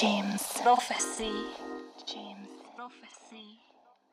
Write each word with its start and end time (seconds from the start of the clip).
James. 0.00 0.38
Prophecy. 0.64 1.30
James. 2.06 2.48
Prophecy. 2.74 3.58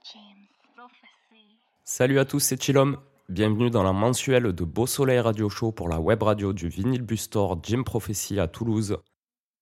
James. 0.03 0.47
Prophecy. 0.75 1.45
Salut 1.85 2.19
à 2.19 2.25
tous, 2.25 2.41
c'est 2.41 2.61
Chilom. 2.61 2.97
Bienvenue 3.29 3.69
dans 3.69 3.83
la 3.83 3.93
mensuelle 3.93 4.51
de 4.51 4.63
Beau 4.65 4.85
Soleil 4.85 5.21
Radio 5.21 5.47
Show 5.47 5.71
pour 5.71 5.87
la 5.87 6.01
web 6.01 6.23
radio 6.23 6.51
du 6.51 6.67
Vinyl 6.67 7.03
Bustor 7.03 7.59
Jim 7.63 7.83
Prophecy 7.83 8.38
à 8.38 8.50
Toulouse. 8.50 8.97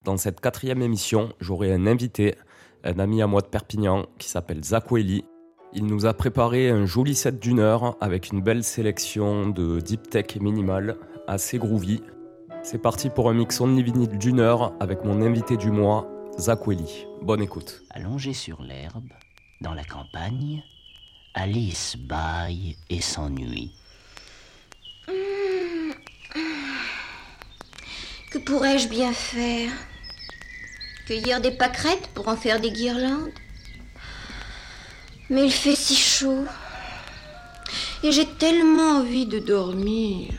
Dans 0.04 0.18
cette 0.18 0.40
quatrième 0.40 0.82
émission, 0.82 1.32
j'aurai 1.40 1.72
un 1.72 1.86
invité, 1.86 2.34
un 2.84 2.98
ami 2.98 3.22
à 3.22 3.28
moi 3.28 3.42
de 3.42 3.48
Perpignan 3.48 4.08
qui 4.18 4.28
s'appelle 4.28 4.64
Zach 4.64 4.92
Welly. 4.92 5.26
Il 5.74 5.86
nous 5.86 6.08
a 6.08 6.16
préparé 6.16 6.72
un 6.72 6.88
joli 6.88 7.14
set 7.14 7.40
d'une 7.40 7.60
heure 7.60 7.98
avec 8.02 8.32
une 8.32 8.42
belle 8.42 8.64
sélection 8.64 9.48
de 9.50 9.80
deep 9.80 10.10
tech 10.10 10.38
minimal, 10.42 10.98
assez 11.28 11.60
groovy. 11.60 12.02
C'est 12.64 12.82
parti 12.82 13.12
pour 13.12 13.30
un 13.30 13.36
mix 13.36 13.62
only 13.62 13.84
vinyle 13.84 14.18
d'une 14.18 14.40
heure 14.40 14.74
avec 14.80 15.04
mon 15.06 15.22
invité 15.22 15.56
du 15.56 15.70
mois, 15.70 16.15
Zach 16.38 16.68
Welly. 16.68 17.06
Bonne 17.22 17.42
écoute. 17.42 17.84
Allongé 17.90 18.34
sur 18.34 18.62
l'herbe, 18.62 19.08
dans 19.62 19.74
la 19.74 19.86
campagne, 19.86 20.64
Alice 21.34 21.96
baille 21.98 22.76
et 22.90 23.00
s'ennuie. 23.00 23.72
Que 28.32 28.38
pourrais-je 28.38 28.90
bien 28.90 29.14
faire? 29.14 29.72
Cueillir 31.08 31.40
des 31.40 31.52
pâquerettes 31.52 32.10
pour 32.14 32.28
en 32.28 32.36
faire 32.36 32.60
des 32.60 32.72
guirlandes? 32.72 33.32
Mais 35.30 35.46
il 35.46 35.54
fait 35.54 35.76
si 35.76 35.96
chaud. 35.96 36.46
Et 38.04 38.12
j'ai 38.12 38.28
tellement 38.28 38.98
envie 39.00 39.26
de 39.26 39.40
dormir. 39.40 40.34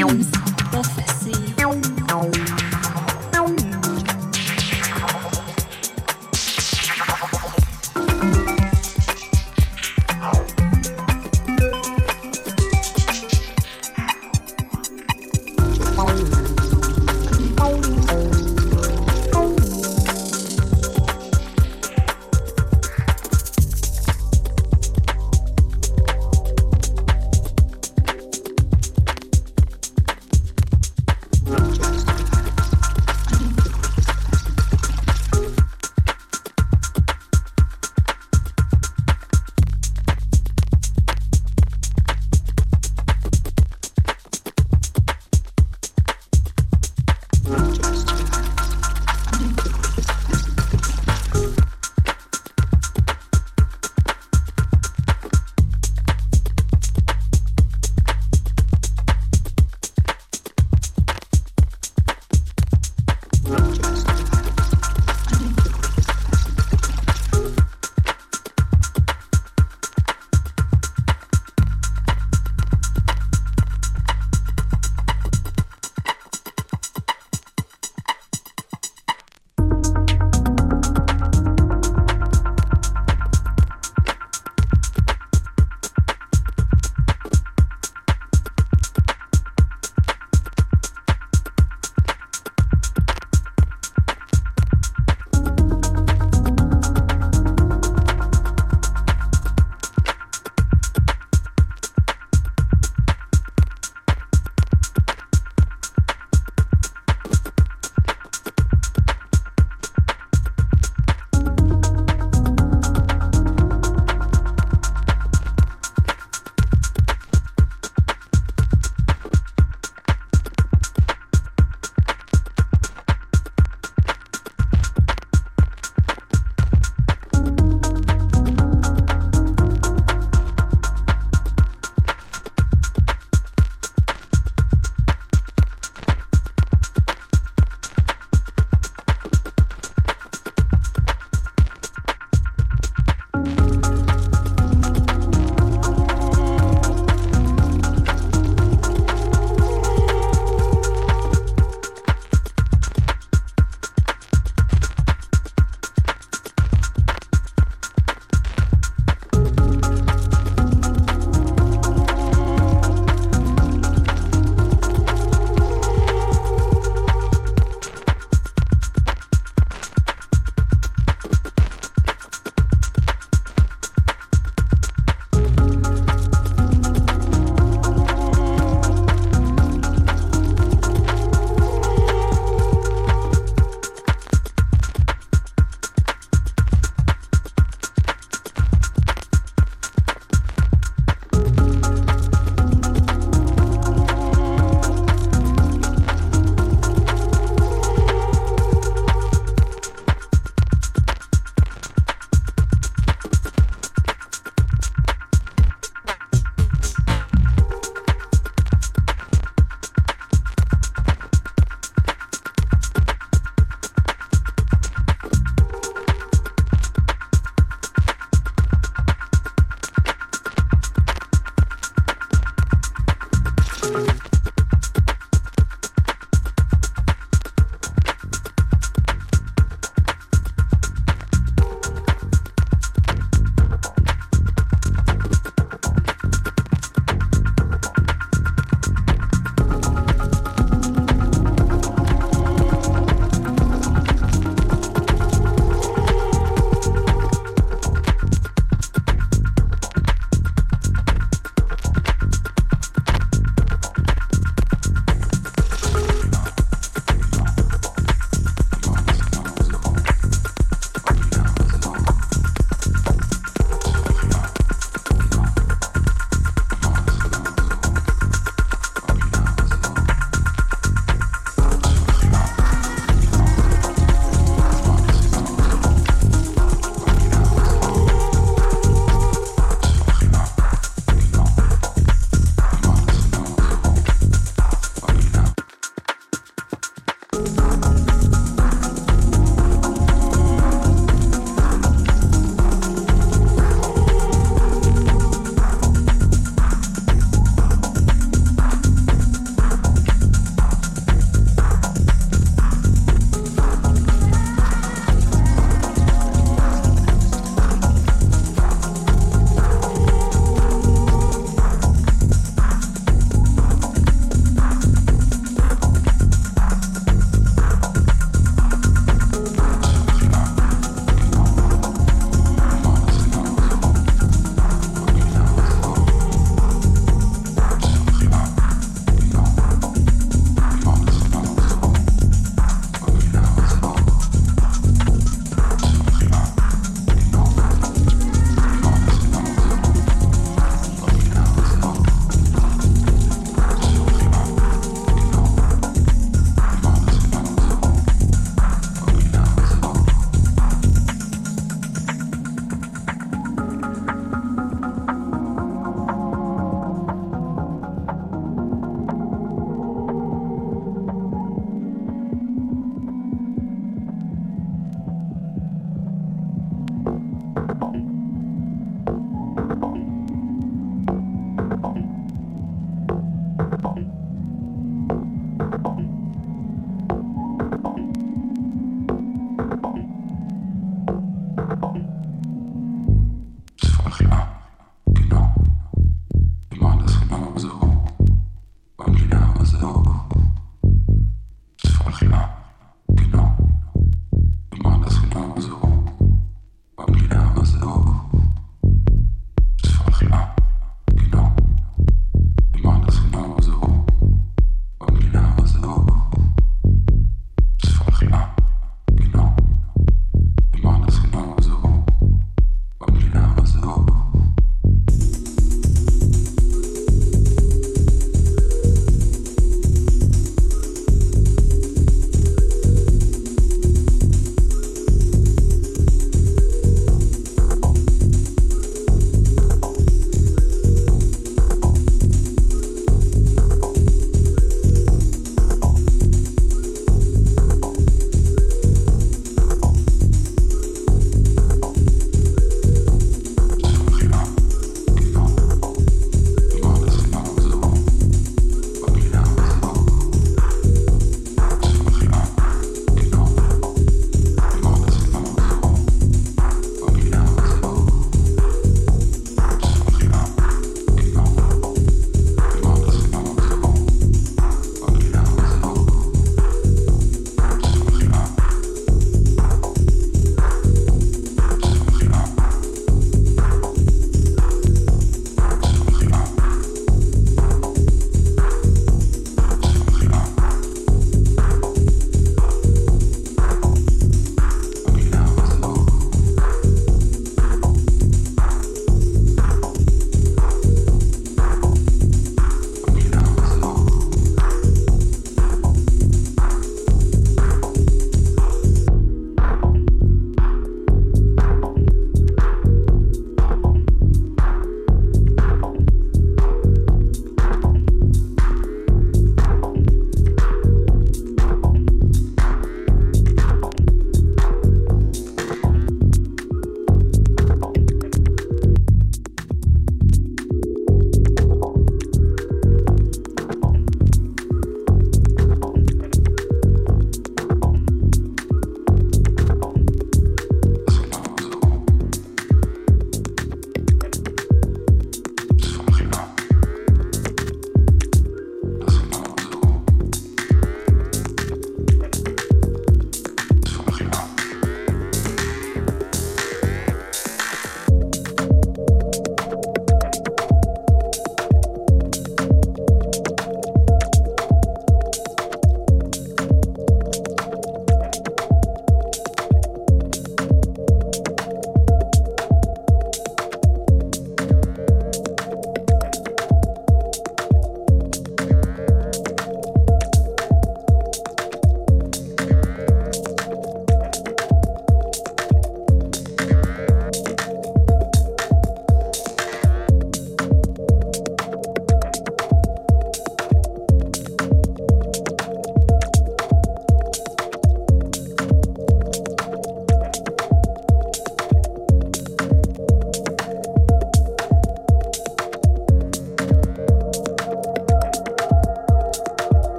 Bye. 0.00 0.39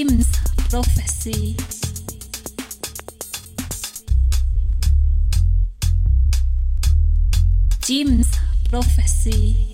Kim's 0.00 0.34
prophecy. 0.70 1.56
Jim's 7.82 8.34
prophecy. 8.70 9.69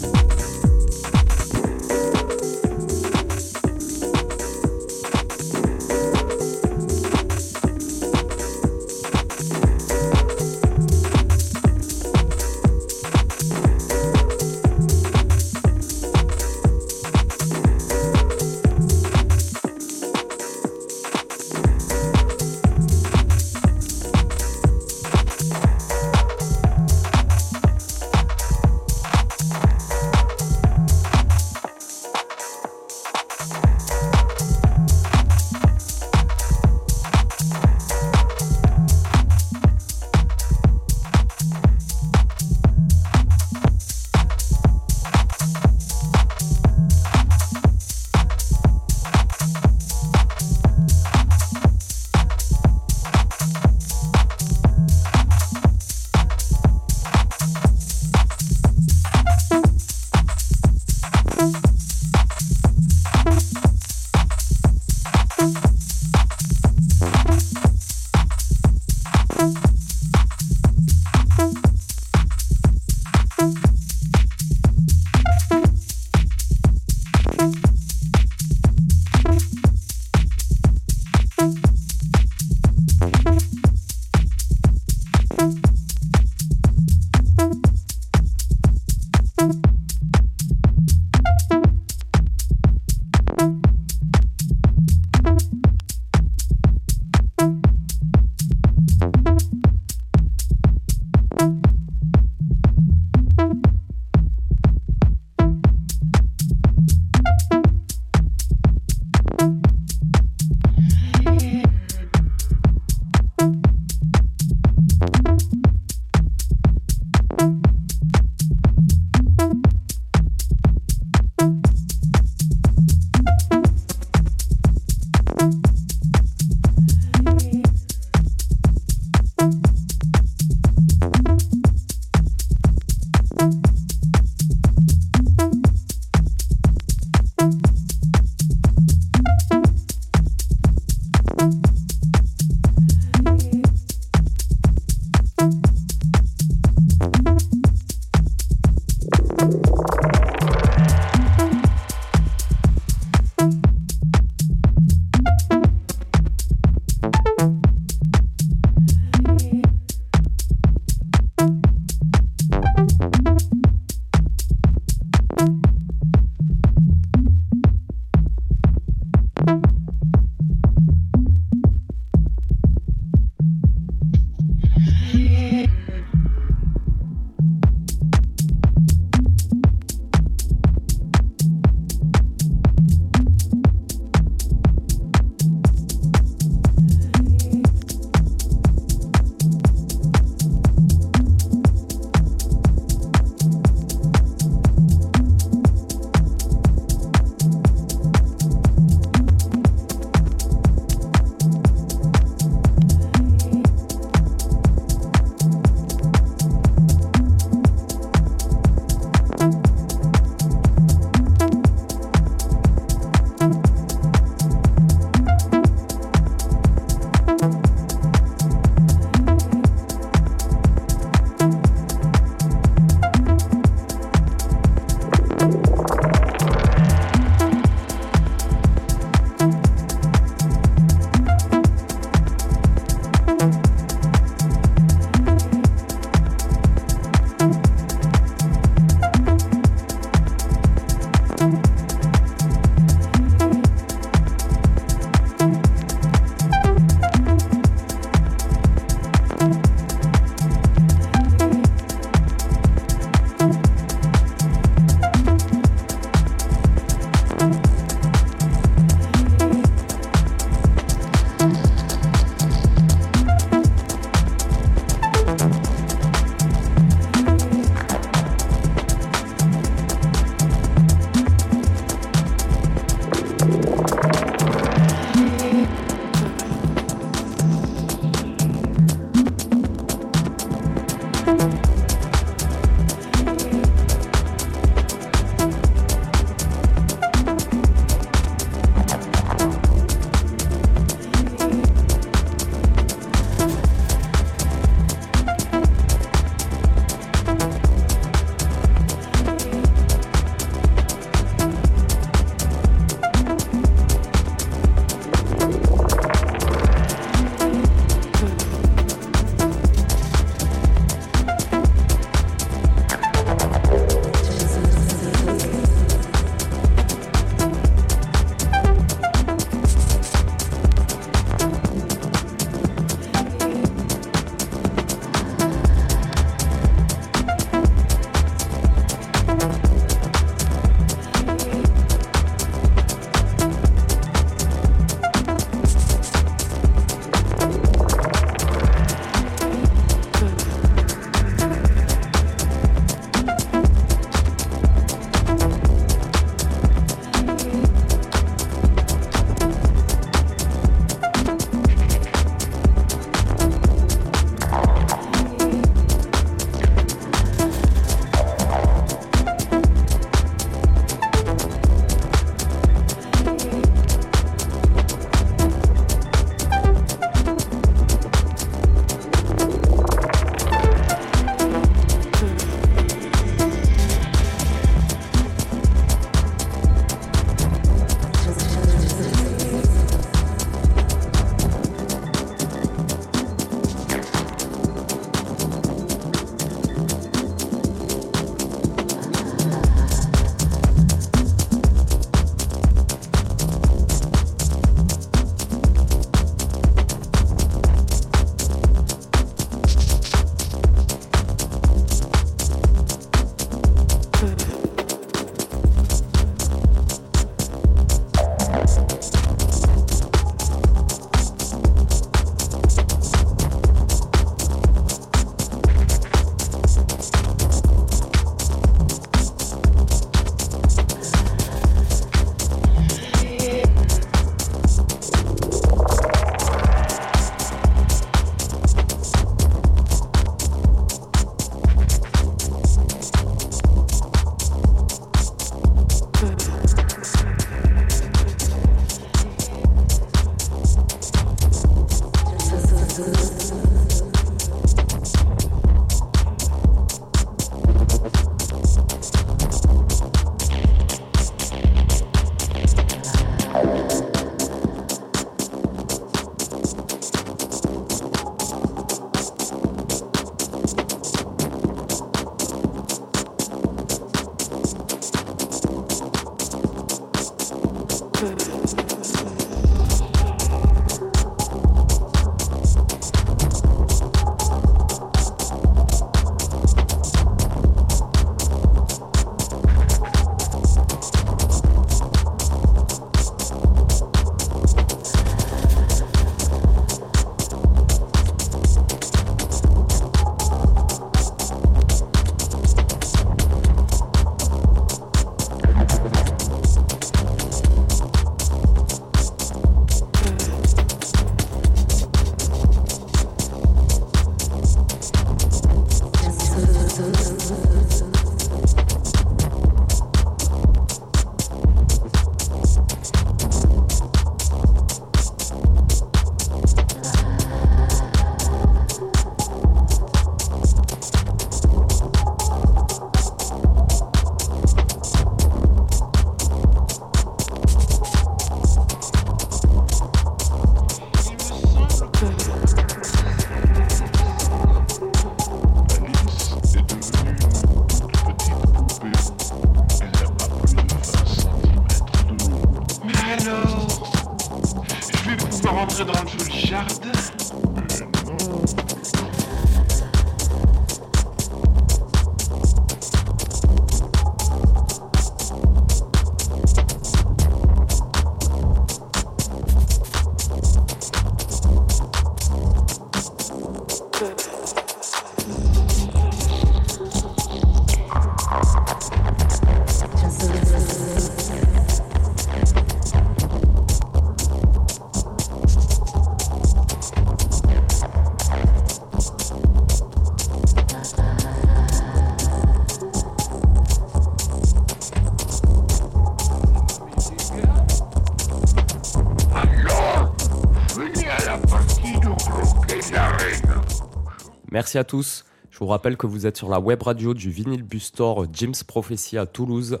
Merci 594.76 594.98
à 594.98 595.04
tous. 595.04 595.46
Je 595.70 595.78
vous 595.78 595.86
rappelle 595.86 596.18
que 596.18 596.26
vous 596.26 596.44
êtes 596.44 596.58
sur 596.58 596.68
la 596.68 596.80
web 596.80 597.02
radio 597.02 597.32
du 597.32 597.48
Vinyl 597.48 597.82
Bus 597.82 598.04
Store 598.04 598.44
Jim's 598.52 598.84
Prophecy 598.84 599.38
à 599.38 599.46
Toulouse. 599.46 600.00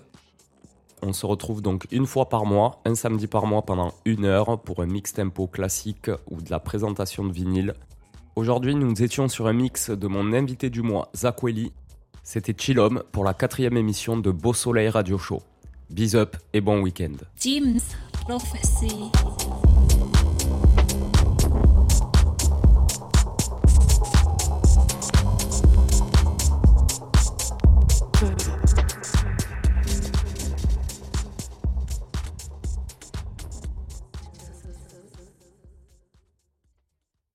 On 1.00 1.14
se 1.14 1.24
retrouve 1.24 1.62
donc 1.62 1.86
une 1.92 2.04
fois 2.04 2.28
par 2.28 2.44
mois, 2.44 2.82
un 2.84 2.94
samedi 2.94 3.26
par 3.26 3.46
mois 3.46 3.62
pendant 3.62 3.94
une 4.04 4.26
heure 4.26 4.60
pour 4.60 4.82
un 4.82 4.86
mix 4.86 5.14
tempo 5.14 5.46
classique 5.46 6.10
ou 6.30 6.42
de 6.42 6.50
la 6.50 6.60
présentation 6.60 7.24
de 7.24 7.32
vinyle. 7.32 7.72
Aujourd'hui, 8.34 8.74
nous 8.74 9.02
étions 9.02 9.28
sur 9.28 9.46
un 9.46 9.54
mix 9.54 9.88
de 9.88 10.06
mon 10.08 10.34
invité 10.34 10.68
du 10.68 10.82
mois, 10.82 11.10
Zach 11.16 11.42
Welly. 11.42 11.72
C'était 12.22 12.54
Chillom 12.54 13.02
pour 13.12 13.24
la 13.24 13.32
quatrième 13.32 13.78
émission 13.78 14.18
de 14.18 14.30
Beau 14.30 14.52
Soleil 14.52 14.90
Radio 14.90 15.16
Show. 15.16 15.42
Bis 15.88 16.14
up 16.14 16.36
et 16.52 16.60
bon 16.60 16.82
week-end. 16.82 17.16
Jim's 17.40 17.96
Prophecy. 18.12 19.10